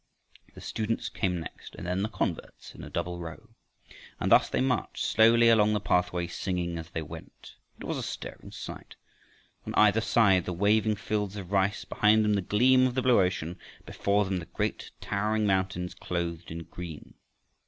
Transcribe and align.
The 0.55 0.61
students 0.61 1.09
came 1.09 1.39
next, 1.39 1.75
and 1.75 1.85
then 1.85 2.01
the 2.01 2.09
converts 2.09 2.73
in 2.73 2.83
a 2.83 2.89
double 2.89 3.19
row. 3.19 3.49
And 4.19 4.31
thus 4.31 4.49
they 4.49 4.59
marched 4.59 5.05
slowly 5.05 5.47
along 5.47 5.73
the 5.73 5.79
pathway 5.79 6.25
singing 6.25 6.79
as 6.79 6.89
they 6.89 7.03
went. 7.03 7.53
It 7.79 7.83
was 7.83 7.97
a 7.97 8.01
stirring 8.01 8.51
sight. 8.51 8.95
On 9.67 9.75
either 9.75 10.01
side 10.01 10.45
the 10.45 10.53
waving 10.53 10.95
fields 10.95 11.35
of 11.37 11.51
rice, 11.51 11.85
behind 11.85 12.25
them 12.25 12.33
the 12.33 12.41
gleam 12.41 12.87
of 12.87 12.95
the 12.95 13.03
blue 13.03 13.19
ocean, 13.21 13.59
before 13.85 14.25
them 14.25 14.37
the 14.37 14.45
great 14.47 14.89
towering 15.01 15.45
mountains 15.45 15.93
clothed 15.93 16.49
in 16.49 16.63
green. 16.63 17.13